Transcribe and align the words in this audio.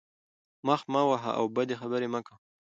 مخ 0.67 0.81
مه 0.91 1.01
وهه 1.09 1.31
او 1.39 1.45
بدې 1.55 1.75
خبرې 1.81 2.07
مه 2.13 2.19
کوه. 2.25 2.37